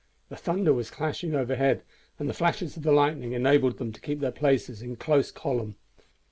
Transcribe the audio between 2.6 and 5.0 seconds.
of the lightning enabled them to keep their places in